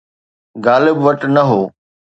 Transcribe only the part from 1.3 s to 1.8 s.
نه هو.